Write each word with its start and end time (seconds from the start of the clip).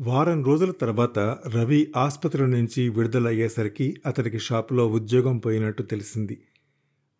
వారం 0.00 0.44
రోజుల 0.44 0.70
తర్వాత 0.70 1.18
రవి 1.54 1.92
ఆసుపత్రి 1.96 2.50
నుంచి 2.50 2.88
విడుదలయ్యేసరికి 2.88 3.96
అతడికి 4.06 4.38
షాపులో 4.38 4.86
ఉద్యోగం 4.86 5.38
పోయినట్టు 5.38 5.82
తెలిసింది. 5.82 6.40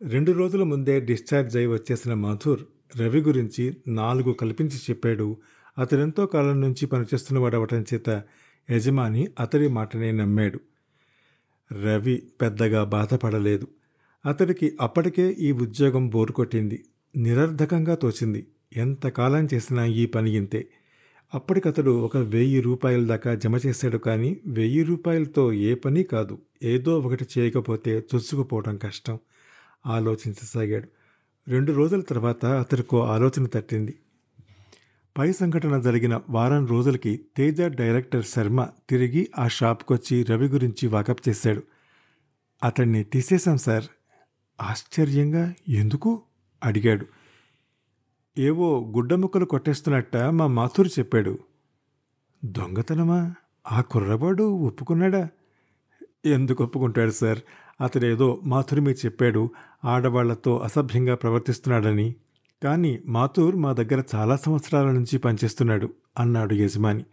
రెండు 0.02 0.32
రోజుల 0.32 0.62
ముందే 0.62 1.00
డిశ్చార్జ్ 1.00 1.56
అయి 1.56 1.66
వచ్చేసిన 1.66 2.14
మాథుర్ 2.14 2.60
రవి 2.98 3.20
గురించి 3.20 3.76
నాలుగు 3.88 4.32
కల్పించి 4.32 4.76
చెప్పాడు. 4.76 5.36
అతడెంతో 5.78 6.26
కాలం 6.26 6.60
నుంచి 6.60 6.86
పనిచేస్తున్నవాడవటం 6.86 7.84
చేత 7.94 8.22
యజమాని 8.70 9.28
అతడి 9.40 9.68
మాటనే 9.68 10.12
నమ్మాడు. 10.12 10.60
రవి 11.72 12.22
పెద్దగా 12.40 12.84
బాధపడలేదు. 12.84 13.66
అతడికి 14.26 14.76
అప్పటికే 14.80 15.30
ఈ 15.30 15.52
ఉద్యోగం 15.52 16.08
బోరు 16.08 16.32
కొట్టింది 16.32 16.84
నిరర్ధకంగా 17.16 17.94
తోచింది. 17.94 18.46
ఎంతకాలం 18.76 19.48
చేసినా 19.54 19.84
ఈ 19.84 20.06
పని 20.06 20.36
ఇంతే. 20.36 20.68
అప్పటికతడు 21.34 21.90
ఒక 21.90 22.16
వెయ్యి 22.16 22.60
రూపాయల 22.60 23.06
దాకా 23.06 23.34
జమ 23.34 23.56
చేశాడు 23.56 23.98
కానీ 23.98 24.40
వెయ్యి 24.46 24.82
రూపాయలతో 24.82 25.52
ఏ 25.52 25.74
పని 25.74 26.02
కాదు. 26.02 26.38
ఏదో 26.62 26.98
ఒకటి 26.98 27.26
చేయకపోతే 27.38 27.92
చొచ్చుకుపోవడం 27.92 28.76
కష్టం. 28.76 29.18
ఆలోచించసాగాడు. 29.86 30.88
రెండు 31.48 31.72
రోజుల 31.72 32.00
తర్వాత 32.00 32.46
అతడికో 32.46 33.00
ఆలోచన 33.00 33.46
తట్టింది. 33.46 33.94
పై 35.18 35.32
సంఘటన 35.32 35.80
జరిగిన 35.80 36.20
వారం 36.30 36.66
రోజులకి 36.66 37.20
తేజ 37.36 37.62
డైరెక్టర్ 37.62 38.24
శర్మ 38.24 38.68
తిరిగి 38.90 39.28
ఆ 39.38 39.48
షాప్కొచ్చి 39.48 40.22
రవి 40.22 40.46
గురించి 40.46 40.88
వాకప్ 40.88 41.28
చేశాడు. 41.28 41.62
అతన్ని 42.64 43.04
తీసేశాం 43.04 43.56
సార్. 43.56 43.84
ఆశ్చర్యంగా 44.60 45.54
ఎందుకు? 45.68 46.22
అడిగాడు. 46.64 47.06
ఏవో 48.38 48.92
గుడ్డ 48.96 49.14
ముక్కలు 49.14 49.44
కొట్టేస్తున్నట్ట 49.44 50.16
మా 50.16 50.46
మాథూరు 50.46 50.88
చెప్పాడు. 50.88 51.38
దొంగతనమా? 52.44 53.34
ఆ 53.72 53.80
కుర్రవాడు 53.80 54.42
ఒప్పుకున్నాడా? 54.42 55.28
ఎందుకు 56.24 56.64
ఒప్పుకుంటాడు 56.64 57.10
సార్? 57.10 57.38
అతడేదో 57.80 58.40
మాథూర్ 58.44 58.80
మీద 58.80 58.96
చెప్పాడు 59.06 59.50
ఆడవాళ్ళతో 59.84 60.58
అసభ్యంగా 60.58 61.14
ప్రవర్తిస్తున్నాడని. 61.14 62.14
కానీ 62.62 62.98
మాథూర్ 63.06 63.56
మా 63.56 63.72
దగ్గర 63.72 64.02
చాలా 64.14 64.36
సంవత్సరాల 64.36 64.86
నుంచి 64.90 65.18
పనిచేస్తున్నాడు 65.18 65.92
అన్నాడు 66.18 66.54
యజమాని. 66.54 67.04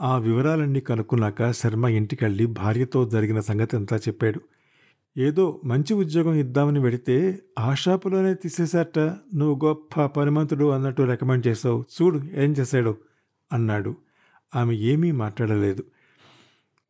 ఆ 0.00 0.18
వివరాలన్నీ 0.18 0.80
కనుక్కున్నాక 0.80 1.50
శర్మ 1.50 1.86
ఇంటికెళ్ళి 1.86 2.46
భార్యతో 2.46 3.08
జరిగిన 3.08 3.40
సంగతి 3.40 3.76
అంతా 3.76 3.96
చెప్పాడు. 3.96 4.40
ఏదో 5.18 5.60
మంచి 5.64 5.94
ఉద్యోగం 5.94 6.34
ఇద్దామని 6.34 6.78
వెడితే 6.78 7.42
ఆ 7.58 7.74
షాపులోనే 7.74 8.34
తీసేశాట 8.34 8.98
నువ్వు 9.34 9.66
గొప్ప 9.66 10.04
పనిమంతుడు 10.04 10.64
అన్నట్టు 10.64 11.02
రికమెండ్ 11.02 11.46
చేసావు 11.46 11.84
చూడు 12.02 12.16
ఏం 12.18 12.52
చేశాడు 12.52 12.96
అన్నాడు. 13.52 13.96
ఆమె 14.56 14.74
ఏమీ 14.74 15.12
మాట్లాడలేదు. 15.12 15.84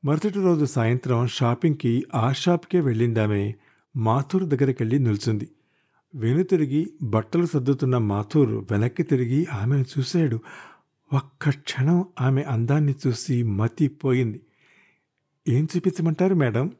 మరుసటి 0.04 0.42
రోజు 0.42 0.64
సాయంత్రం 0.64 1.26
షాపింగ్కి 1.26 2.04
ఆ 2.14 2.32
షాప్కే 2.32 2.80
వెళ్ళిందామె 2.80 3.52
మాథూర్ 3.96 4.44
దగ్గరికి 4.44 4.82
వెళ్ళి 4.82 4.98
నిల్చుంది 4.98 5.48
వెనుతిరిగి 6.14 6.90
బట్టలు 7.02 7.46
సర్దుతున్న 7.46 7.98
మాథూర్ 7.98 8.50
వెనక్కి 8.50 9.02
తిరిగి 9.02 9.46
ఆమెను 9.52 9.84
చూశాడు. 9.98 10.40
ఒక్క 11.12 11.50
క్షణం 11.50 12.04
ఆమె 12.20 12.42
అందాన్ని 12.42 12.94
చూసి 13.06 13.42
మతిపోయింది. 13.42 14.40
ఏం 15.48 15.68
చూపించమంటారు 15.76 16.34
మేడం? 16.34 16.72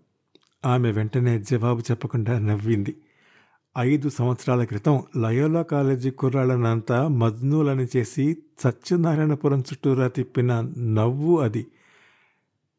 ఆమె 0.67 0.93
వెంటనే 0.93 1.43
జవాబు 1.51 1.81
చెప్పకుండా 1.81 2.39
నవ్వింది. 2.39 2.97
ఐదు 3.79 4.09
సంవత్సరాల 4.09 4.65
క్రితం 4.65 5.03
లయోలా 5.23 5.63
కాలేజీ 5.63 6.11
కుర్రాళ్ళనంతా 6.11 7.09
మజ్నూలని 7.09 7.87
చేసి 7.97 8.37
సత్యనారాయణపురం 8.61 9.61
చుట్టూరా 9.61 10.09
తిప్పిన 10.09 10.61
నవ్వు 10.79 11.41
అది. 11.41 11.67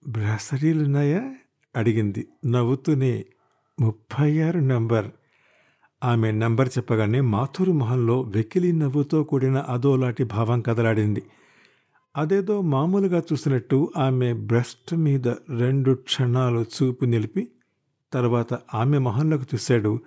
బ్రాసరీలున్నాయా? 0.07 1.35
అడిగింది. 1.75 2.27
నవ్వుతూనే 2.45 3.25
ముప్పై 3.81 4.41
ఆరు 4.41 4.59
నంబర్. 4.59 5.05
ఆమె 6.03 6.31
నంబర్ 6.31 6.69
చెప్పగానే 6.77 7.21
మాథూరు 7.21 7.71
మొహంలో 7.71 8.21
వెకిలి 8.21 8.73
నవ్వుతో 8.73 9.23
కూడిన 9.23 9.57
అదోలాంటి 9.57 10.23
భావం 10.23 10.61
కదలాడింది. 10.61 11.23
అదేదో 12.17 12.61
మామూలుగా 12.61 13.23
చూసినట్టు 13.33 13.93
ఆమె 13.97 14.33
బ్రెస్ట్ 14.33 14.95
మీద 14.95 15.27
రెండు 15.57 15.91
క్షణాలు 15.91 16.65
చూపు 16.83 17.05
నిలిపి 17.05 17.47
తర్వాత 18.13 18.53
ఆమె 18.73 18.97
మొహంలోకి 18.97 19.43
చూశాడు. 19.43 19.99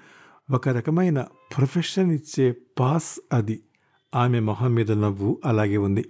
ఒక 0.50 0.68
రకమైన 0.68 1.24
ప్రొఫెషన్ 1.56 2.12
ఇచ్చే 2.12 2.54
పాస్ 2.78 3.20
అది. 3.32 3.62
ఆమె 4.14 4.40
మొహం 4.40 4.74
మీద 4.74 4.92
నవ్వు 4.92 5.40
అలాగే 5.44 5.76
ఉంది. 5.76 6.04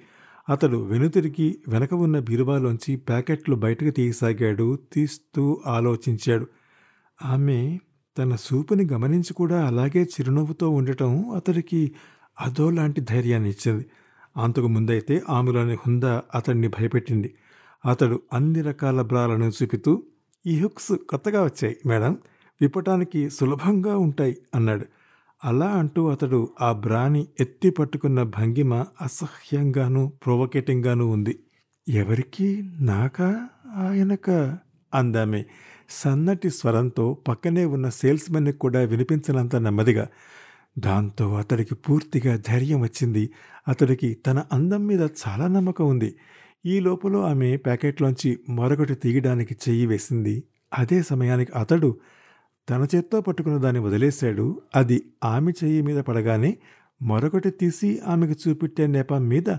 అతడు 0.48 0.76
వెనుతిరిగి 0.76 1.58
వెనక 1.68 1.94
ఉన్న 1.94 2.18
బీరువాలోంచి 2.18 2.96
ప్యాకెట్లు 2.96 3.56
బయటకు 3.56 3.90
తీయసాగాడు 3.90 4.78
తీస్తూ 4.92 5.62
ఆలోచించాడు. 5.66 6.46
ఆమె 7.24 7.78
తన 8.18 8.36
సూపుని 8.36 8.88
గమనించి 8.92 9.34
కూడా 9.34 9.66
అలాగే 9.66 10.02
చిరునవ్వుతో 10.02 10.70
ఉండటం 10.70 11.30
అతడికి 11.30 11.92
అదోలాంటి 12.40 13.00
ధైర్యాన్ని 13.00 13.50
ఇచ్చింది. 13.50 13.86
అంతకు 14.36 14.66
ముందైతే 14.66 15.22
ఆమెలోని 15.28 15.74
హుందా 15.74 16.22
అతన్ని 16.34 16.68
భయపెట్టింది. 16.68 17.34
అతడు 17.90 18.22
అన్ని 18.32 18.60
రకాల 18.60 19.02
బ్రాలను 19.02 19.44
చూపుతూ 19.44 20.02
ఈ 20.46 20.60
హుక్స్ 20.60 20.96
కొత్తగా 20.96 21.44
వచ్చాయి 21.44 21.76
మేడం. 21.86 22.18
విప్పటానికి 22.60 23.30
సులభంగా 23.30 23.98
ఉంటాయి 23.98 24.36
అన్నాడు. 24.54 24.86
అలా 25.44 25.66
అంటూ 25.66 26.08
అతడు 26.08 26.48
ఆ 26.60 26.72
బ్రాని 26.72 27.26
ఎత్తి 27.40 27.70
పట్టుకున్న 27.70 28.22
భంగిమ 28.22 28.74
అసహ్యంగానూ 28.74 30.08
ప్రొవకేటింగ్గానూ 30.08 31.08
ఉంది. 31.08 31.38
ఎవరికి 31.88 32.70
నాకా 32.80 33.48
ఆయనక? 33.76 34.58
అందామే 34.94 35.46
సన్నటి 35.90 36.50
స్వరంతో 36.50 37.14
పక్కనే 37.28 37.64
ఉన్న 37.64 37.88
సేల్స్మెన్కి 37.88 38.58
కూడా 38.58 38.80
వినిపించినంత 38.80 39.56
నెమ్మదిగా. 39.56 40.08
దాంతో 40.78 41.34
అతడికి 41.34 41.74
పూర్తిగా 41.74 42.36
ధైర్యం 42.36 42.80
వచ్చింది. 42.80 43.30
అతడికి 43.68 44.14
తన 44.14 44.42
అందం 44.52 44.86
మీద 44.86 45.00
చాలా 45.00 45.46
నమ్మకం 45.46 45.88
ఉంది. 45.88 46.14
ఈ 46.66 46.80
లోపల 46.80 47.16
ఆమె 47.16 47.56
ప్యాకెట్లోంచి 47.56 48.38
మరొకటి 48.48 48.94
తీయడానికి 48.94 49.56
చెయ్యి 49.68 49.86
వేసింది. 49.86 50.44
అదే 50.78 51.02
సమయానికి 51.02 51.52
అతడు 51.52 51.96
తన 52.70 52.86
చేత్తో 52.94 53.20
పట్టుకున్న 53.20 53.56
దాన్ని 53.56 53.82
వదిలేశాడు. 53.82 54.62
అది 54.76 55.02
ఆమె 55.24 55.52
చెయ్యి 55.64 55.82
మీద 55.82 55.98
పడగానే 55.98 56.58
మరొకటి 57.02 57.50
తీసి 57.50 58.00
ఆమెకు 58.06 58.48
చూపెట్టే 58.48 58.86
నేపం 58.86 59.28
మీద 59.28 59.56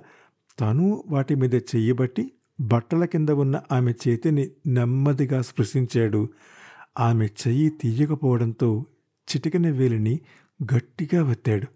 తను 0.59 1.03
వాటి 1.07 1.35
మీద 1.35 1.55
చెయ్యబట్టి 1.55 2.31
బట్టల 2.61 3.05
కింద 3.05 3.29
ఉన్న 3.29 3.61
ఆమె 3.71 3.93
చేతిని 4.07 4.49
నెమ్మదిగా 4.67 5.41
స్పృశించాడు. 5.41 6.29
ఆమె 6.99 7.25
చెయ్యి 7.25 7.69
తీయకపోవడంతో 7.69 8.85
చిటికిన 9.29 9.69
వేలిని 9.69 10.19
గట్టిగా 10.63 11.23
వత్తాడు. 11.23 11.67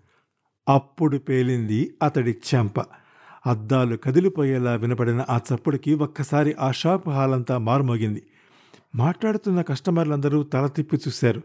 అప్పుడు 0.71 1.17
పేలింది 1.17 1.93
అతడి 2.03 2.31
చెంప. 2.31 2.73
అద్దాలు 3.45 3.97
కదిలిపోయేలా 3.97 4.75
వినపడిన 4.75 5.25
ఆ 5.29 5.39
చప్పుడుకి 5.53 5.93
ఒక్కసారి 5.93 6.55
ఆ 6.59 6.71
షాప్ 6.71 7.09
హాలంతా 7.09 7.57
మారుమోగింది. 7.57 8.23
మాట్లాడుతున్న 8.95 9.61
కస్టమర్లందరూ 9.61 10.43
తల 10.43 10.67
తిప్పి 10.67 10.97
చూశారు. 10.97 11.41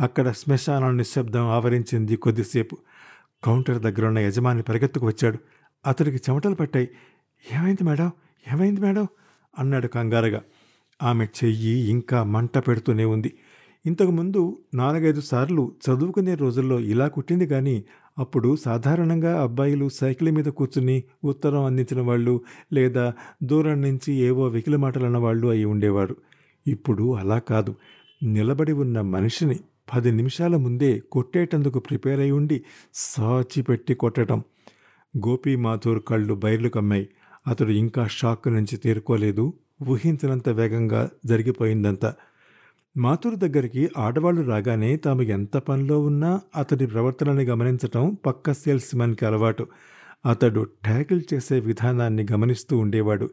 అక్కడ 0.00 0.32
శ్మశానం 0.32 0.96
నిశ్శబ్దం 0.96 1.42
ఆవరించింది 1.42 2.16
కొద్దిసేపు. 2.16 2.76
కౌంటర్ 3.44 3.82
దగ్గర 3.82 4.06
ఉన్న 4.06 4.18
యజమాని 4.18 4.62
పరిగెత్తుకు 4.62 5.06
వచ్చాడు. 5.06 5.38
అతడికి 5.86 6.16
చెమటలు 6.16 6.54
పట్టాయి. 6.54 6.88
ఏమైంది 7.56 7.84
మేడం? 7.84 8.10
ఏమైంది 8.52 8.80
మేడం? 8.80 9.06
అన్నాడు 9.58 9.86
కంగారుగా. 9.86 10.42
ఆమె 11.02 11.24
చెయ్యి 11.24 11.90
ఇంకా 11.90 12.22
మంట 12.22 12.58
పెడుతూనే 12.58 13.04
ఉంది. 13.04 13.34
ఇంతకుముందు 13.86 14.58
నాలుగైదు 14.74 15.20
సార్లు 15.20 15.72
చదువుకునే 15.88 16.34
రోజుల్లో 16.34 16.80
ఇలా 16.80 17.08
కుట్టింది 17.08 17.46
కానీ 17.46 17.84
అప్పుడు 18.18 18.56
సాధారణంగా 18.56 19.42
అబ్బాయిలు 19.42 19.88
సైకిల్ 19.88 20.30
మీద 20.30 20.44
కూర్చుని 20.44 21.04
ఉత్తరం 21.24 21.64
అందించిన 21.64 22.00
వాళ్ళు 22.00 22.40
లేదా 22.72 23.14
దూరం 23.42 23.80
నుంచి 23.80 24.12
ఏవో 24.12 24.46
వెకిలి 24.48 24.76
మాటలన్న 24.76 25.18
వాళ్ళు 25.18 25.46
అయి 25.46 25.64
ఉండేవారు. 25.64 26.16
ఇప్పుడు 26.66 27.14
అలా 27.14 27.38
కాదు. 27.38 27.74
నిలబడి 28.22 28.72
ఉన్న 28.72 29.00
మనిషిని 29.00 29.60
పది 29.94 30.12
నిమిషాల 30.12 30.56
ముందే 30.56 31.02
కొట్టేటందుకు 31.12 31.78
ప్రిపేర్ 31.78 32.20
అయి 32.20 32.30
ఉండి 32.30 32.64
సాచి 32.94 33.62
పెట్టి 33.62 33.94
కొట్టడం 33.94 34.42
గోపీ 35.18 35.56
మాథూర్ 35.56 36.02
కళ్ళు 36.08 36.34
బయర్లు 36.34 36.68
కమ్మాయి. 36.68 37.08
అతడు 37.46 37.70
ఇంకా 37.70 38.06
షాక్ 38.06 38.48
నుంచి 38.48 38.76
తేరుకోలేదు. 38.76 39.52
ఊహించినంత 39.88 40.48
వేగంగా 40.48 41.10
జరిగిపోయిందంతా. 41.26 42.14
మాతూరు 42.96 43.36
దగ్గరికి 43.36 43.88
ఆడవాళ్ళు 43.98 44.42
రాగానే 44.42 44.96
తాము 44.96 45.22
ఎంత 45.22 45.56
పనిలో 45.56 46.00
ఉన్నా 46.00 46.40
అతడి 46.56 46.86
ప్రవర్తనని 46.86 47.44
గమనించటం 47.44 48.16
పక్క 48.26 48.52
సేల్స్ 48.52 48.96
మ్యాన్కి 48.96 49.26
అలవాటు. 49.26 49.66
అతడు 50.26 50.66
ట్యాకిల్ 50.84 51.22
చేసే 51.34 51.60
విధానాన్ని 51.60 52.26
గమనిస్తూ 52.32 52.78
ఉండేవాడు. 52.78 53.30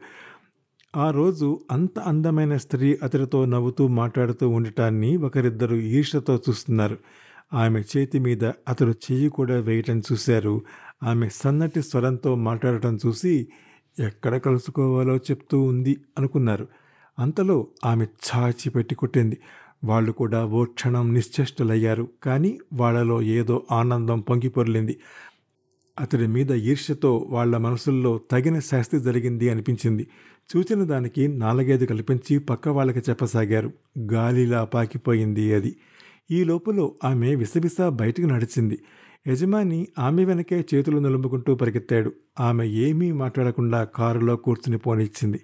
ఆ 0.96 1.10
రోజు 1.10 1.60
అంత 1.70 1.98
అందమైన 1.98 2.56
స్త్రీ 2.56 2.98
అతడితో 3.02 3.44
నవ్వుతూ 3.44 3.88
మాట్లాడుతూ 3.88 4.48
ఉండటాన్ని 4.48 5.16
ఒకరిద్దరు 5.16 5.76
ఈర్షతో 5.76 6.40
చూస్తున్నారు. 6.48 6.98
ఆమె 7.54 7.80
చేతి 7.80 8.18
మీద 8.18 8.44
అతడు 8.44 8.90
చెయ్యి 8.90 9.28
కూడా 9.28 9.60
వేయటం 9.60 9.98
చూశారు. 9.98 10.62
ఆమె 11.02 11.28
సన్నటి 11.28 11.82
స్వరంతో 11.82 12.34
మాట్లాడటం 12.34 12.98
చూసి 13.06 13.48
ఎక్కడ 14.00 14.36
కలుసుకోవాలో 14.36 15.16
చెప్తూ 15.16 15.60
ఉంది 15.60 15.96
అనుకున్నారు. 16.18 16.68
అంతలో 17.18 17.66
ఆమె 17.84 18.04
ఛాచి 18.04 18.70
పెట్టి 18.70 18.94
కొట్టింది. 18.94 19.38
వాళ్ళు 19.84 20.12
కూడా 20.12 20.46
ఓ 20.46 20.64
క్షణం 20.64 21.14
నిశ్చేష్టలయ్యారు. 21.14 22.08
కానీ 22.22 22.58
వాళ్ళలో 22.72 23.22
ఏదో 23.22 23.66
ఆనందం 23.72 24.20
పొంగిపొర్లింది 24.20 24.96
అతడి 26.00 26.26
మీద 26.26 26.50
ఈర్ష్యతో 26.50 27.26
వాళ్ళ 27.30 27.56
మనసుల్లో 27.56 28.20
తగిన 28.30 28.58
శాస్తి 28.58 29.00
జరిగింది 29.00 29.50
అనిపించింది. 29.50 30.06
చూచిన 30.56 30.84
దానికి 30.84 31.28
నాలుగైదు 31.28 31.84
కల్పించి 31.84 32.38
పక్క 32.38 32.68
వాళ్ళకి 32.68 32.98
చెప్పసాగారు. 32.98 33.72
గాలిలా 34.12 34.64
పాకిపోయింది 34.64 35.54
అది. 35.54 35.76
ఈ 36.30 36.44
లోపల 36.44 36.88
ఆమె 37.04 37.34
విసవిస 37.34 37.80
బయటకు 37.88 38.26
నడిచింది. 38.26 38.78
యజమాని 39.28 39.88
ఆమె 39.98 40.24
వెనకే 40.24 40.64
చేతులు 40.74 40.98
నిలుముకుంటూ 40.98 41.54
పరిగెత్తాడు. 41.54 42.12
ఆమె 42.40 42.66
ఏమీ 42.66 43.12
మాట్లాడకుండా 43.12 43.84
కారులో 43.84 44.36
కూర్చుని 44.36 44.78
పోనిచ్చింది. 44.78 45.40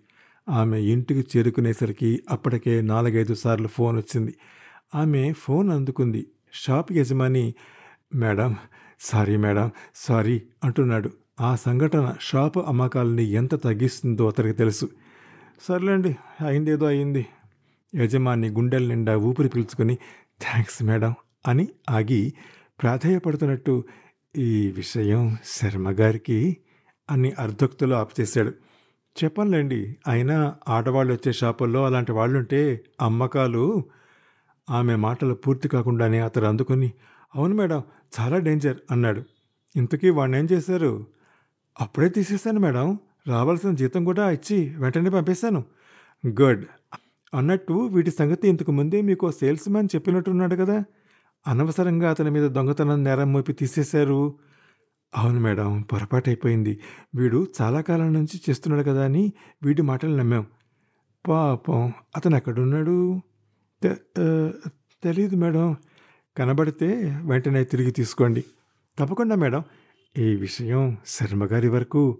ఆమె 0.48 0.80
ఇంటికి 0.80 1.38
చేరుకునేసరికి 1.38 2.22
అప్పటికే 2.30 2.80
నాలుగైదు 2.80 3.34
సార్లు 3.34 3.68
ఫోన్ 3.68 3.96
వచ్చింది. 3.96 4.34
ఆమె 4.94 5.32
ఫోన్ 5.32 5.70
అందుకుంది. 5.70 6.26
షాప్ 6.52 6.92
యజమాని 6.92 7.54
మేడం 8.14 8.56
సారీ 9.00 9.36
మేడం 9.36 9.70
సారీ 9.96 10.42
అంటున్నాడు. 10.64 11.10
ఆ 11.40 11.56
సంఘటన 11.56 12.14
షాపు 12.20 12.60
అమ్మకాలని 12.60 13.22
ఎంత 13.22 13.54
తగ్గిస్తుందో 13.54 14.28
అతనికి 14.28 14.58
తెలుసు. 14.58 14.88
సర్లేండి 15.62 16.16
అయిందేదో 16.46 16.86
అయింది. 16.86 17.26
యజమాని 17.94 18.48
గుండెల 18.48 18.88
నిండా 18.88 19.16
ఊపిరి 19.16 19.48
పీల్చుకొని 19.48 19.94
థ్యాంక్స్ 20.40 20.82
మేడం 20.82 21.14
అని 21.48 21.68
ఆగి 21.90 22.32
ప్రాధేయపడుతున్నట్టు 22.82 23.84
ఈ 24.38 24.70
విషయం 24.70 25.36
శర్మ 25.46 25.90
గారికి 25.90 26.56
అని 27.10 27.32
అర్ధోక్తులో 27.38 27.96
ఆపుచేశాడు. 27.96 28.54
చెప్పనులేండి. 29.22 29.96
అయినా 30.08 30.54
ఆడవాళ్ళు 30.68 31.12
వచ్చే 31.12 31.32
షాపుల్లో 31.32 31.86
అలాంటి 31.86 32.12
వాళ్ళుంటే 32.12 32.80
అమ్మకాలు 33.00 33.82
ఆమె 34.70 34.96
మాటలు 34.96 35.34
పూర్తి 35.34 35.68
కాకుండానే 35.68 36.20
అతడు 36.20 36.44
అందుకొని 36.44 36.92
అవును 37.34 37.54
మేడం 37.54 37.82
చాలా 38.20 38.38
డేంజర్ 38.38 38.76
అన్నాడు. 38.90 39.22
ఇంతకీ 39.76 40.10
వాడిని 40.10 40.38
ఏం 40.38 40.48
చేశారు? 40.52 41.06
అప్పుడే 41.80 42.08
తీసేశాను 42.08 42.60
మేడం. 42.60 42.98
రావాల్సిన 43.28 43.70
జీతం 43.70 44.04
కూడా 44.04 44.30
ఇచ్చి 44.30 44.74
వెంటనే 44.78 45.10
పంపేశాను. 45.10 45.64
గుడ్. 46.26 46.64
అన్నట్టు 47.34 47.72
వీటి 47.72 48.10
సంగతి 48.10 48.48
ఇంతకు 48.48 48.72
ముందే 48.72 49.00
మీకు 49.00 49.30
సేల్స్ 49.30 49.68
మ్యాన్ 49.68 49.88
చెప్పినట్టున్నాడు 49.94 50.56
కదా. 50.56 50.84
అనవసరంగా 51.46 52.10
అతని 52.10 52.30
మీద 52.30 52.50
దొంగతనం 52.50 53.04
నేరం 53.04 53.32
మోపి 53.32 53.52
తీసేశారు. 53.52 54.34
అవును 55.14 55.40
మేడం 55.40 55.82
పొరపాటైపోయింది. 55.82 56.80
వీడు 57.14 57.46
చాలా 57.60 57.80
కాలం 57.80 58.12
నుంచి 58.12 58.40
చేస్తున్నాడు 58.50 58.82
కదా 58.88 59.04
అని 59.04 59.32
వీడి 59.62 59.82
మాటలు 59.82 60.16
నమ్మాం. 60.16 60.46
పాపం 61.28 61.92
అతను 62.16 62.36
ఎక్కడున్నాడు 62.36 63.20
తెలియదు 63.82 64.52
తెలీదు 65.04 65.36
మేడం. 65.36 65.76
కనబడితే 66.38 67.18
వెంటనే 67.24 67.64
తిరిగి 67.64 67.90
తీసుకోండి. 67.90 68.44
తప్పకుండా 68.98 69.36
మేడం. 69.36 69.62
ఈ 70.18 70.34
విషయం 70.36 70.96
శర్మ 71.06 71.44
గారి 71.44 71.68
వరకు 71.68 72.18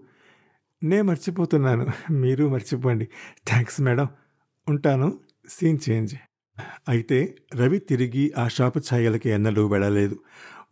నే 0.83 1.01
మర్చిపోతున్నాను. 1.01 1.85
మీరు 2.11 2.49
మర్చిపోండి. 2.49 3.05
Thanks 3.47 3.81
madam. 3.81 4.07
ఉంటాను. 4.69 5.19
Scene 5.49 5.79
change. 5.89 6.15
అయితే 6.89 7.35
రవి 7.55 7.79
తిరిగి 7.79 8.33
ఆ 8.37 8.47
షాపు 8.47 8.79
ఛాయలకి 8.79 9.29
ఎన్నడూ 9.29 9.67
వెళ్ళలేదు. 9.67 10.19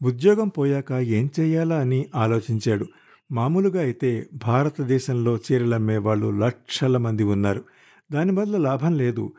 ఉద్యోగం 0.03 0.47
పోయాక 0.47 0.91
ఏం 0.91 1.29
చేయాలా 1.39 1.79
అని 1.79 2.05
ఆలోచించాడు. 2.15 2.85
మామూలుగా 3.31 3.81
అయితే 3.81 4.27
భారతదేశంలో 4.33 5.37
చీరలమ్మే 5.37 5.97
వాళ్ళు 5.97 6.39
లక్షల 6.39 6.97
మంది 6.97 7.23
ఉన్నారు. 7.23 7.63
దానివల్ల 8.11 8.57
లాభం 8.57 8.97
లేదు. 8.97 9.33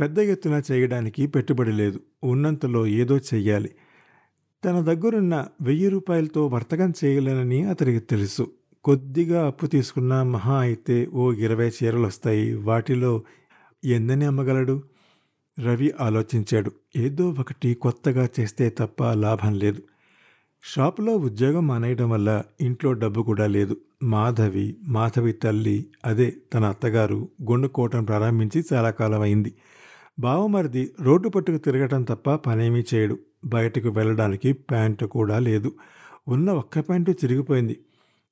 పెద్ద 0.00 0.18
ఎత్తున 0.18 0.62
చేయడానికి 0.72 1.26
పెట్టుబడి 1.26 1.72
లేదు. 1.72 2.00
ఉన్నంతలో 2.24 2.86
ఏదో 2.86 3.18
చెయ్యాలి. 3.18 3.70
తన 4.64 4.80
దగ్గరున్న 4.80 5.46
వెయ్యి 5.60 5.88
రూపాయలతో 5.88 6.46
వర్తకం 6.46 6.92
చేయలేనని 7.04 7.64
అతనికి 7.64 7.98
తెలుసు. 7.98 8.50
కొద్దిగా 8.84 9.46
అప్పు 9.46 9.66
తీసుకున్న 9.66 10.22
మహా 10.22 10.58
అయితే 10.58 11.08
ఓ 11.14 11.32
ఇరవై 11.32 11.68
చీరలు 11.68 12.06
వస్తాయి. 12.06 12.54
వాటిలో 12.54 13.22
ఎన్నని 13.84 14.24
అమ్మగలడు? 14.24 14.82
రవి 15.60 15.92
ఆలోచించాడు. 16.00 16.72
ఏదో 16.96 17.30
ఒకటి 17.30 17.74
కొత్తగా 17.74 18.28
చేస్తే 18.40 18.70
తప్ప 18.70 19.04
లాభం 19.04 19.54
లేదు. 19.54 19.82
షాపులో 20.62 21.16
ఉద్యోగం 21.16 21.66
మానేయడం 21.66 22.10
వల్ల 22.10 22.42
ఇంట్లో 22.60 22.92
డబ్బు 22.92 23.22
కూడా 23.22 23.46
లేదు. 23.46 23.76
మాధవి 24.02 24.76
మాధవి 24.88 25.32
తల్లి 25.32 25.86
అదే 26.04 26.36
తన 26.54 26.64
అత్తగారు 26.64 27.28
గొండుకోవటం 27.42 28.04
ప్రారంభించి 28.04 28.64
చాలా 28.72 28.90
కాలం 28.90 29.20
అయింది. 29.20 29.54
బావమరిది 30.18 30.90
రోడ్డు 31.00 31.28
పట్టుకు 31.28 31.56
తిరగటం 31.56 32.02
తప్ప 32.02 32.34
పనేమీ 32.34 32.84
చేయడు. 32.94 33.18
బయటకు 33.44 33.88
వెళ్ళడానికి 33.88 34.52
ప్యాంటు 34.52 35.04
కూడా 35.06 35.38
లేదు. 35.38 35.72
ఉన్న 36.28 36.50
ఒక్క 36.50 36.80
ప్యాంటు 36.80 37.10
చిరిగిపోయింది. 37.10 37.76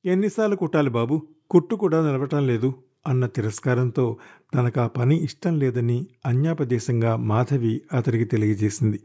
ఎన్నిసార్లు 0.05 0.57
కుట్టాలి 0.57 0.91
బాబు? 0.91 1.23
కుట్టు 1.51 1.75
కూడా 1.75 2.07
నిలవటం 2.07 2.47
లేదు. 2.47 2.75
అన్న 3.07 3.27
తిరస్కారంతో 3.27 4.17
తనకు 4.55 4.81
ఆ 4.81 4.87
పని 4.87 5.25
ఇష్టం 5.25 5.59
లేదని 5.59 6.07
అన్యాపదేశంగా 6.27 7.17
మాధవి 7.17 7.81
అతడికి 7.93 8.25
తెలియజేసింది. 8.25 9.01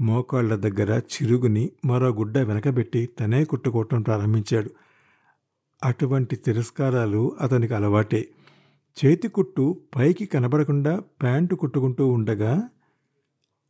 మోకాళ్ళ 0.00 0.54
దగ్గర 0.54 0.98
చిరుగుని 0.98 1.70
మరో 1.84 2.08
గుడ్డ 2.08 2.38
వెనకబెట్టి 2.38 3.06
తనే 3.06 3.44
కుట్టుకోవటం 3.44 4.02
ప్రారంభించాడు. 4.02 4.70
అటువంటి 5.84 6.36
తిరస్కారాలు 6.36 7.36
అతనికి 7.40 7.74
అలవాటే. 7.74 8.28
చేతి 9.04 9.28
కుట్టు 9.28 9.80
పైకి 9.96 10.26
కనబడకుండా 10.26 11.00
ప్యాంటు 11.22 11.54
కుట్టుకుంటూ 11.54 12.08
ఉండగా 12.08 12.68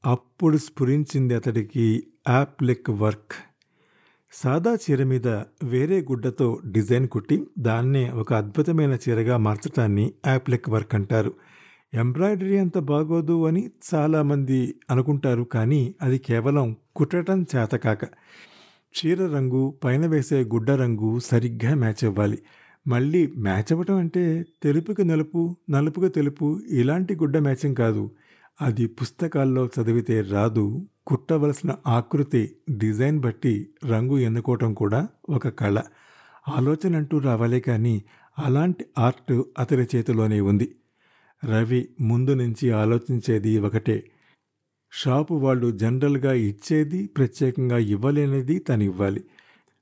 అప్పుడు 0.06 0.56
స్ఫురించింది 0.56 1.34
అతడికి 1.34 2.06
యాప్లిక్ 2.28 2.90
వర్క్. 2.90 3.32
సాదా 4.32 4.75
చీర 4.75 5.04
మీద 5.04 5.28
వేరే 5.64 6.00
గుడ్డతో 6.00 6.60
డిజైన్ 6.66 7.08
కుట్టి 7.08 7.46
దాన్నే 7.58 8.10
ఒక 8.10 8.34
అద్భుతమైన 8.34 8.98
చీరగా 9.08 9.36
మార్చటాన్ని 9.36 10.12
యాప్లిక్ 10.26 10.69
వర్క్ 10.69 10.94
అంటారు. 10.94 11.32
ఎంబ్రాయిడరీ 11.94 12.58
అంత 12.58 12.79
బాగోదు 12.79 13.46
అని 13.46 13.70
చాలామంది 13.94 14.75
అనుకుంటారు 14.90 15.43
కానీ 15.43 15.94
అది 16.02 16.19
కేవలం 16.19 16.76
కుట్టడం 16.96 17.46
చేతకాక 17.56 18.05
చీర 18.96 19.26
రంగు 19.26 19.75
పైన 19.85 20.06
వేసే 20.06 20.44
గుడ్డ 20.44 20.70
రంగు 20.70 21.19
సరిగ్గా 21.19 21.75
మ్యాచ్ 21.75 22.05
అవ్వాలి. 22.05 22.38
మళ్ళీ 22.87 23.26
మ్యాచ్ 23.37 23.73
అవ్వటం 23.73 23.94
అంటే 23.94 24.44
తెలుపుకి 24.62 25.05
నలుపు 25.05 25.56
నలుపుకి 25.70 26.08
తెలుపు 26.08 26.61
ఇలాంటి 26.70 27.17
గుడ్డ 27.17 27.38
మ్యాచింగ్ 27.38 27.76
కాదు. 27.76 28.11
అది 28.62 28.87
పుస్తకాల్లో 28.87 29.68
చదివితే 29.76 30.21
రాదు. 30.21 30.87
కుట్టవలసిన 31.07 31.75
ఆకృతి 31.87 32.57
డిజైన్ 32.71 33.21
బట్టి 33.21 33.68
రంగు 33.87 34.18
ఎన్నుకోవటం 34.18 34.75
కూడా 34.75 35.09
ఒక 35.30 35.49
కళ. 35.49 35.80
ఆలోచన 36.49 36.97
అంటూ 36.97 37.18
రావాలే 37.18 37.61
కానీ 37.61 38.04
అలాంటి 38.38 38.85
ఆర్ట్ 38.99 39.42
అతని 39.59 39.87
చేతిలోనే 39.97 40.40
ఉంది. 40.40 40.75
రవి 41.45 41.88
ముందు 42.00 42.30
నుంచి 42.30 42.71
ఆలోచించేది 42.71 43.59
ఒకటే. 43.59 44.11
షాపు 44.92 45.35
వాళ్ళు 45.35 45.71
జనరల్గా 45.71 46.33
ఇచ్చేది 46.33 47.07
ప్రత్యేకంగా 47.07 47.78
ఇవ్వలేనిది 47.78 48.59
తను 48.59 48.83
ఇవ్వాలి. 48.83 49.25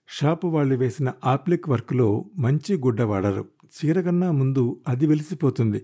షాపు 0.08 0.46
వాళ్ళు 0.46 0.74
వేసిన 0.74 1.12
ఆప్లిక్ 1.24 1.68
వర్క్లో 1.68 2.24
మంచి 2.38 2.76
గుడ్డ 2.76 3.02
వాడరు. 3.02 3.44
చీర 3.66 4.00
కన్నా 4.00 4.30
ముందు 4.30 4.80
అది 4.88 5.06
వెలిసిపోతుంది. 5.06 5.82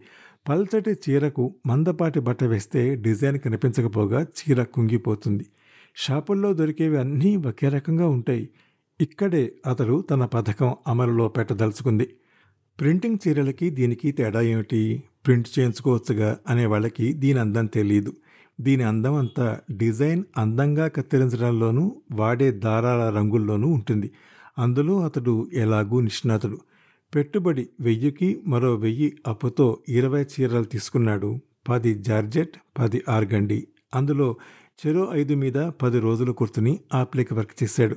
పల్చటి 0.49 0.91
చీరకు 0.91 1.55
మందపాటి 1.67 2.21
బట్ట 2.21 2.45
వేస్తే 2.45 2.97
డిజైన్ 2.97 3.39
కనిపించకపోగా 3.39 4.23
చీర 4.23 4.63
కుంగిపోతుంది. 4.63 5.47
షాపుల్లో 5.97 6.53
దొరికేవి 6.53 6.97
అన్నీ 6.97 7.37
ఒకే 7.37 7.69
రకంగా 7.69 8.09
ఉంటాయి. 8.09 8.49
ఇక్కడే 9.01 9.53
అతడు 9.67 10.05
తన 10.11 10.25
పథకం 10.25 10.77
అమలులో 10.87 11.29
పెట్టదలుచుకుంది. 11.29 12.09
ప్రింటింగ్ 12.83 13.19
చీరలకి 13.29 13.71
దీనికి 13.71 14.13
తేడా 14.13 14.41
ఏమిటి? 14.41 15.03
ప్రింట్ 15.27 15.59
చేయించుకోవచ్చుగా 15.59 16.39
అనే 16.49 16.67
వాళ్ళకి 16.67 17.13
దీని 17.13 17.39
అందం 17.39 17.67
తెలియదు 17.67 18.13
దీని 18.61 18.83
అందం 18.83 19.15
అంతా 19.15 19.61
డిజైన్ 19.71 20.25
అందంగా 20.39 20.89
కత్తిరించడంలోనూ 20.89 21.97
వాడే 22.13 22.51
దారాల 22.51 23.17
రంగుల్లోనూ 23.17 23.69
ఉంటుంది. 23.69 24.11
అందులో 24.59 25.01
అతడు 25.01 25.51
ఎలాగూ 25.53 26.01
నిష్ణాతుడు. 26.01 26.59
పెట్టుబడి 27.15 27.69
వెయ్యికి 27.81 28.41
మరో 28.47 28.75
వెయ్యి 28.75 29.17
అప్పుతో 29.27 29.79
ఇరవై 29.89 30.25
చీరలు 30.25 30.65
తీసుకున్నాడు. 30.65 31.39
పది 31.69 31.95
జార్జెట్ 31.95 32.51
పది 32.79 33.03
ఆర్గండి. 33.09 33.69
అందులో 33.95 34.37
చెరో 34.87 35.11
ఐదు 35.13 35.35
మీద 35.35 35.55
పది 35.55 36.01
రోజులు 36.01 36.33
కూర్చుని 36.33 36.81
ఆప్లిక 36.95 37.35
వర్క్ 37.35 37.63
చేశాడు. 37.63 37.97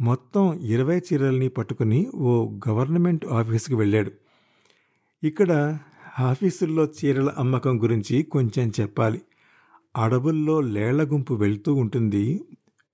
మొత్తం 0.00 0.60
ఇరవై 0.60 0.98
చీరల్ని 0.98 1.48
పట్టుకుని 1.48 2.06
ఓ 2.14 2.58
గవర్నమెంట్ 2.68 3.26
ఆఫీస్కి 3.26 3.74
వెళ్ళాడు. 3.74 4.10
ఇక్కడ 5.22 5.78
ఆఫీసుల్లో 6.20 6.84
చీరల 6.84 7.28
అమ్మకం 7.38 7.82
గురించి 7.82 8.22
కొంచెం 8.22 8.72
చెప్పాలి. 8.80 9.20
అడవుల్లో 9.96 10.60
లేళ్ళ 10.60 11.12
గుంపు 11.12 11.34
వెళ్తూ 11.34 11.74
ఉంటుంది. 11.74 12.44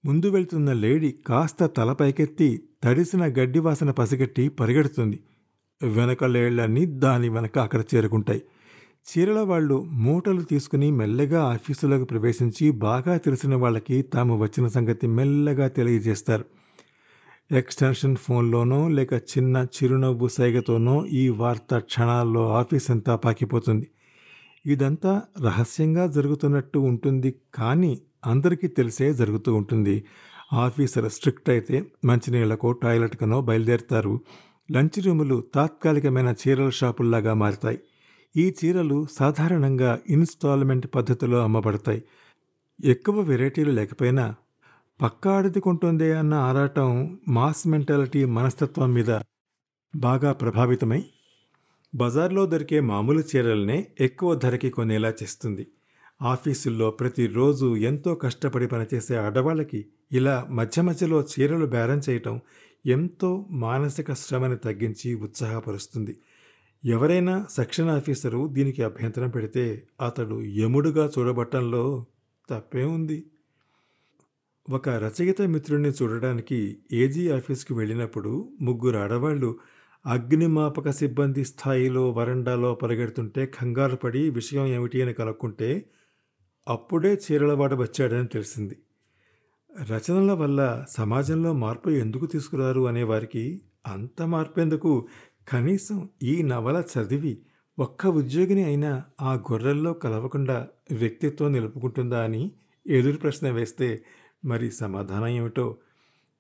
ముందు 0.05 0.27
వెళ్తున్న 0.27 0.73
లేడీ 0.73 1.15
కాస్త 1.27 1.67
తల 1.67 1.93
పైకెత్తి 1.93 2.63
తడిసిన 2.85 3.27
గడ్డి 3.27 3.59
వాసన 3.59 3.91
పసిగట్టి 3.91 4.49
పరిగెడుతుంది. 4.49 5.21
వెనక 5.83 6.25
లేళ్ళన్నీ 6.25 6.87
దాని 6.87 7.29
వెనక 7.29 7.59
అక్కడ 7.59 7.85
చేరుకుంటాయి. 7.95 8.43
చీరల 9.11 9.41
వాళ్ళు 9.41 9.85
మూటలు 9.85 10.43
తీసుకుని 10.43 10.91
మెల్లగా 10.91 11.43
ఆఫీసులోకి 11.43 12.05
ప్రవేశించి 12.05 12.71
బాగా 12.71 13.17
తెలిసిన 13.17 13.55
వాళ్ళకి 13.55 14.03
తాము 14.03 14.39
వచ్చిన 14.39 14.69
సంగతి 14.69 15.07
మెల్లగా 15.07 15.69
తెలియజేస్తారు. 15.69 16.45
ఎక్స్టెన్షన్ 17.53 18.17
ఫోన్లోనో 18.17 18.89
లేక 18.89 19.13
చిన్న 19.13 19.67
చిరునవ్వు 19.77 20.29
సైగతోనో 20.29 21.07
ఈ 21.07 21.29
వార్త 21.29 21.79
క్షణాల్లో 21.79 22.49
ఆఫీస్ 22.49 22.91
అంతా 22.91 23.17
పాకిపోతుంది. 23.17 23.87
ఇదంతా 24.67 25.23
రహస్యంగా 25.45 26.07
జరుగుతున్నట్టు 26.07 26.79
ఉంటుంది 26.79 27.35
కానీ 27.55 28.01
అందరికీ 28.27 28.67
తెలిసే 28.69 29.15
జరుగుతూ 29.15 29.55
ఉంటుంది. 29.55 30.05
ఆఫీసర్ 30.53 31.11
స్ట్రిక్ట్ 31.11 31.51
అయితే 31.51 31.83
మంచినీళ్ళకో 32.05 32.73
టాయిలెట్కనో 32.73 33.41
బయలుదేరుతారు. 33.41 34.21
లంచ్ 34.73 35.07
రూములు 35.07 35.45
తాత్కాలికమైన 35.55 36.35
చీరల 36.43 36.71
షాపుల్లాగా 36.71 37.35
మారుతాయి. 37.35 37.79
ఈ 38.37 38.55
చీరలు 38.65 39.07
సాధారణంగా 39.19 39.99
ఇన్స్టాల్మెంట్ 40.09 40.87
పద్ధతిలో 40.95 41.43
అమ్మబడతాయి. 41.43 42.03
ఎక్కువ 42.85 43.21
వెరైటీలు 43.21 43.71
లేకపోయినా 43.71 44.35
పక్కాడిది 45.03 45.61
కొంటుందే 45.61 46.13
అన్న 46.13 46.35
ఆరాటం 46.35 47.19
మాస్ 47.29 47.67
మెంటాలిటీ 47.67 48.25
మనస్తత్వం 48.25 48.93
మీద 48.93 49.21
బాగా 49.97 50.33
ప్రభావితమై 50.33 51.05
బజార్లో 51.95 52.47
దొరికే 52.47 52.81
మామూలు 52.81 53.21
చీరలనే 53.21 53.87
ఎక్కువ 54.01 54.35
ధరకి 54.35 54.71
కొనేలా 54.71 55.13
చేస్తుంది. 55.23 55.67
ఆఫీసుల్లో 56.23 56.91
ప్రతిరోజు 56.91 57.77
ఎంతో 57.77 58.15
కష్టపడి 58.15 58.67
పనిచేసే 58.67 59.17
ఆడవాళ్ళకి 59.17 59.87
ఇలా 60.13 60.47
మధ్య 60.51 60.83
మధ్యలో 60.83 61.23
చీరలు 61.23 61.67
బేరం 61.67 62.01
చేయటం 62.11 62.41
ఎంతో 62.87 63.47
మానసిక 63.51 64.13
శ్రమని 64.13 64.57
తగ్గించి 64.57 65.15
ఉత్సాహపరుస్తుంది. 65.15 66.17
ఎవరైనా 66.85 67.47
సెక్షన్ 67.51 67.89
ఆఫీసరు 67.89 68.47
దీనికి 68.47 68.83
అభ్యంతరం 68.83 69.31
పెడితే 69.31 69.83
అతడు 70.01 70.43
యముడుగా 70.43 71.11
చూడబట్టంలో 71.19 72.07
తప్పే 72.51 72.85
ఉంది. 72.85 73.30
ఒక 74.71 74.89
రచయిత 74.89 75.43
మిత్రుడిని 75.43 75.89
చూడడానికి 75.89 76.79
ఏజీ 76.93 77.31
ఆఫీస్కి 77.31 77.75
వెళ్ళినప్పుడు 77.75 78.49
ముగ్గురు 78.61 78.97
ఆడవాళ్ళు 78.97 79.59
అగ్నిమాపక 80.07 80.91
సిబ్బంది 80.91 81.45
స్థాయిలో 81.45 82.11
వరండాలో 82.11 82.75
పరిగెడుతుంటే 82.75 83.47
కంగారు 83.47 83.97
పడి 83.97 84.31
విషయం 84.31 84.67
ఏమిటి 84.67 85.03
అని 85.03 85.13
కనుక్కుంటే 85.13 85.87
అప్పుడే 86.69 87.21
చీరలవాడ 87.25 87.75
వచ్చాడని 87.75 88.29
తెలిసింది. 88.29 88.77
రచనల 89.91 90.33
వల్ల 90.33 90.85
సమాజంలో 90.89 91.53
మార్పు 91.53 91.91
ఎందుకు 91.91 92.27
తీసుకురారు 92.27 92.87
అనేవారికి 92.89 93.61
అంత 93.87 94.23
మార్పెందుకు 94.23 95.09
కనీసం 95.49 96.09
ఈ 96.23 96.43
నవల 96.43 96.83
చదివి 96.93 97.39
ఒక్క 97.79 98.07
ఉద్యోగిని 98.07 98.65
అయినా 98.65 99.05
ఆ 99.21 99.35
గొర్రెల్లో 99.35 99.93
కలవకుండా 99.93 100.69
వ్యక్తిత్వం 100.93 101.53
నిలుపుకుంటుందా 101.53 102.23
అని 102.23 102.53
ఎదురు 102.87 103.17
ప్రశ్న 103.17 103.51
వేస్తే 103.51 104.05
మరి 104.45 104.71
సమాధానం 104.71 105.27
ఏమిటో? 105.27 105.77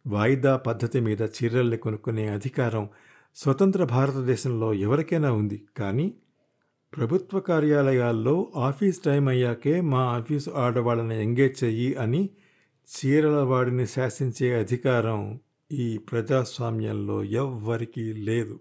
వాయిదా 0.07 0.57
పద్ధతి 0.57 1.01
మీద 1.01 1.23
చీరల్ని 1.23 1.77
కొనుక్కునే 1.77 2.29
అధికారం 2.29 2.89
స్వతంత్ర 3.37 3.85
భారతదేశంలో 3.85 4.75
ఎవరికైనా 4.75 5.33
ఉంది. 5.33 5.67
కానీ 5.79 6.15
ప్రభుత్వ 6.97 7.41
కార్యాలయాల్లో 7.41 8.53
ఆఫీస్ 8.57 9.01
టైం 9.01 9.29
అయ్యాకే 9.29 9.81
మా 9.81 10.01
ఆఫీసు 10.01 10.51
ఆడవాళ్ళని 10.51 11.23
ఎంగేజ్ 11.23 11.65
చెయ్యి 11.65 11.95
అని 11.95 12.31
చీరల 12.89 13.41
వాడిని 13.43 13.87
శాసించే 13.87 14.61
అధికారం 14.61 15.41
ఈ 15.73 15.99
ప్రజాస్వామ్యంలో 15.99 17.25
ఎవ్వరికీ 17.25 18.13
లేదు. 18.13 18.61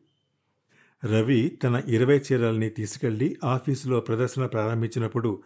రవి 1.05 1.59
తన 1.63 1.83
ఇరవై 1.87 2.21
చీరల్ని 2.31 2.69
తీసుకెళ్ళి 2.69 3.37
ఆఫీసులో 3.43 3.99
ప్రదర్శన 3.99 4.45
ప్రారంభించినప్పుడు 4.45 5.43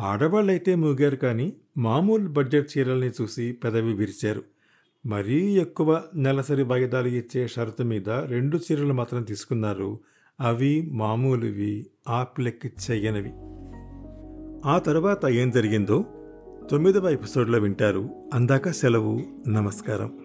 ఆడవాళ్ళైతే 0.00 0.74
మూగారు 0.74 1.16
కానీ 1.16 1.52
మామూలు 1.78 2.28
బడ్జెట్ 2.28 2.78
చీరల్ని 2.78 3.10
చూసి 3.22 3.52
పెదవి 3.52 3.92
విరిచారు. 3.92 4.42
మరీ 5.06 5.54
ఎక్కువ 5.56 6.02
నెలసరి 6.14 6.62
వాయిదాలు 6.62 7.08
ఇచ్చే 7.08 7.48
షరతు 7.48 7.82
మీద 7.82 8.10
రెండు 8.10 8.58
చీరలు 8.58 8.92
మాత్రం 8.92 9.22
తీసుకున్నారు. 9.22 10.00
అవి 10.40 10.90
మామూలువి 10.92 11.86
ఆప్లెక్కి 12.08 12.72
చెయ్యనివి. 12.90 13.30
ఆ 14.68 14.78
తర్వాత 14.78 15.24
ఏం 15.24 15.50
జరిగిందో 15.50 16.04
తొమ్మిదవ 16.70 17.08
ఎపిసోడ్లో 17.08 17.58
వింటారు. 17.58 18.10
అందాక 18.34 18.68
సెలవు. 18.68 19.22
నమస్కారం. 19.48 20.18